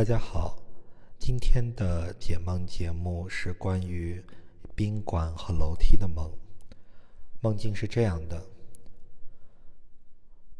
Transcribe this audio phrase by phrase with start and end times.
[0.00, 0.56] 大家好，
[1.18, 4.24] 今天的解梦节目是关于
[4.74, 6.32] 宾馆和楼梯的梦。
[7.42, 8.42] 梦境是这样的：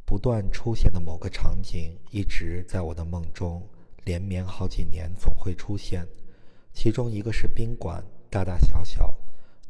[0.04, 3.66] 不断出现的某个场景一直在我的梦中，
[4.04, 6.07] 连绵好几年总会出现。
[6.75, 9.16] 其中一个是宾馆，大大小小，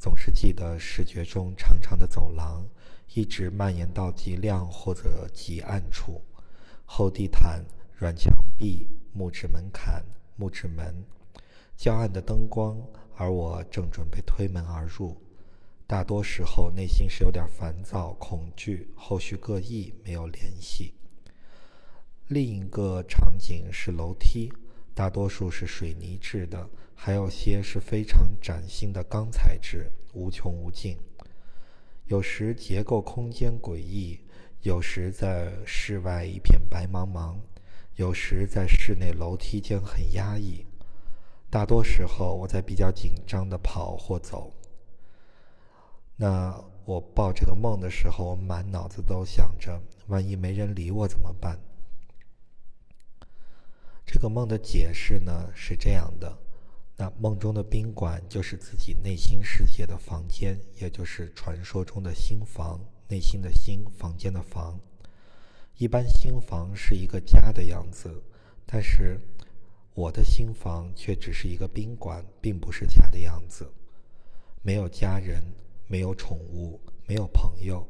[0.00, 2.66] 总是记得视觉中长长的走廊，
[3.14, 6.20] 一直蔓延到极亮或者极暗处，
[6.84, 7.64] 厚地毯。
[8.00, 10.04] 软墙壁、木质门槛、
[10.36, 11.04] 木质门、
[11.76, 12.80] 较暗的灯光，
[13.16, 15.16] 而我正准备推门而入。
[15.86, 20.94] 大多时候内心是有点烦躁、恐惧，后续各异，没有联系。
[22.28, 24.52] 另一个场景是楼梯，
[24.94, 30.96] 大多数是水泥制的，还有些是非常崭新的钢材质，无穷无尽。
[32.06, 34.20] 有时结构空间诡异，
[34.62, 37.36] 有时在室外一片白茫茫。
[38.00, 40.64] 有时在室内楼梯间很压抑，
[41.50, 44.50] 大多时候我在比较紧张的跑或走。
[46.16, 51.60] 那我报这个梦的时候，我满脑子都想着，万一没人理我怎么办？
[54.06, 56.38] 这个梦的解释呢是这样的：
[56.96, 64.80] 那梦中的宾馆就是自己内心世界的房间，也就是传说中的心房，内心的心，房间的房。
[65.80, 68.22] 一般新房是一个家的样子，
[68.66, 69.18] 但是
[69.94, 73.66] 我的新房却只是一个宾馆，并不是家的样子。
[74.60, 75.42] 没有家人，
[75.86, 77.88] 没有宠物，没有朋友，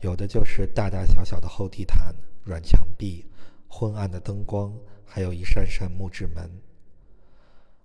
[0.00, 3.26] 有的就是大大小小的厚地毯、软墙壁、
[3.68, 6.50] 昏暗的灯光，还有一扇扇木质门。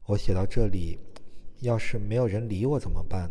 [0.06, 0.98] 我写到这里，
[1.60, 3.30] 要是没有人理我怎么办？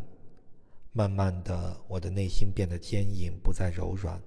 [0.92, 4.20] 慢慢的，我的内心变得坚硬，不再柔软。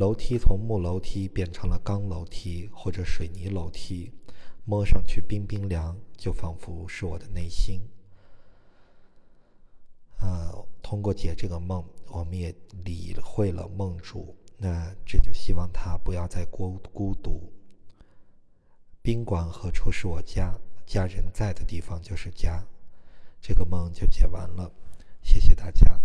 [0.00, 4.10] 楼梯从木楼梯变成了钢楼梯或者水泥楼梯，
[4.64, 7.82] 摸上去冰冰凉，就仿佛是我的内心。
[10.18, 12.50] 呃，通过解这个梦，我们也
[12.82, 14.34] 理会了梦主。
[14.56, 17.52] 那这就希望他不要再孤孤独。
[19.02, 20.58] 宾馆何处是我家？
[20.86, 22.66] 家人在的地方就是家。
[23.38, 24.72] 这个梦就解完了，
[25.22, 26.00] 谢谢大家。